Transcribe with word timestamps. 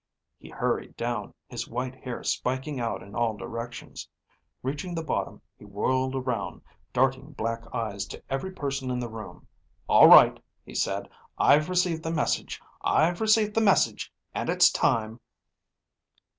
He 0.39 0.49
hurried 0.49 0.97
down, 0.97 1.35
his 1.47 1.67
white 1.67 1.93
hair 1.93 2.23
spiking 2.23 2.79
out 2.79 3.03
in 3.03 3.13
all 3.13 3.37
directions. 3.37 4.09
Reaching 4.63 4.95
the 4.95 5.03
bottom, 5.03 5.43
he 5.55 5.63
whirled 5.63 6.15
around, 6.15 6.63
darting 6.91 7.33
black 7.33 7.71
eyes 7.71 8.07
to 8.07 8.23
every 8.27 8.49
person 8.51 8.89
in 8.89 8.97
the 8.99 9.07
room. 9.07 9.45
"All 9.87 10.07
right," 10.07 10.43
he 10.65 10.73
said. 10.73 11.07
"I've 11.37 11.69
received 11.69 12.01
the 12.01 12.09
message. 12.09 12.59
I've 12.81 13.21
received 13.21 13.53
the 13.53 13.61
message. 13.61 14.11
And 14.33 14.49
it's 14.49 14.71
time." 14.71 15.19